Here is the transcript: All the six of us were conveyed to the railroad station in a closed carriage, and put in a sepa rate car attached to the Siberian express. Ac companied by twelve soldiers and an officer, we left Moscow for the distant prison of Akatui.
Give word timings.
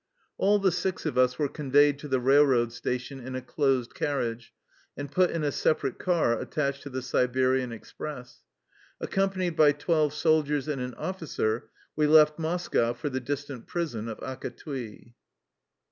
All 0.39 0.57
the 0.57 0.71
six 0.71 1.05
of 1.05 1.15
us 1.15 1.37
were 1.37 1.47
conveyed 1.47 1.99
to 1.99 2.07
the 2.07 2.19
railroad 2.19 2.71
station 2.73 3.19
in 3.19 3.35
a 3.35 3.41
closed 3.43 3.93
carriage, 3.93 4.51
and 4.97 5.11
put 5.11 5.29
in 5.29 5.43
a 5.43 5.51
sepa 5.51 5.83
rate 5.83 5.99
car 5.99 6.39
attached 6.41 6.81
to 6.81 6.89
the 6.89 7.03
Siberian 7.03 7.71
express. 7.71 8.41
Ac 8.99 9.11
companied 9.11 9.55
by 9.55 9.73
twelve 9.73 10.15
soldiers 10.15 10.67
and 10.67 10.81
an 10.81 10.95
officer, 10.95 11.69
we 11.95 12.07
left 12.07 12.39
Moscow 12.39 12.93
for 12.95 13.09
the 13.09 13.19
distant 13.19 13.67
prison 13.67 14.07
of 14.07 14.17
Akatui. 14.21 15.13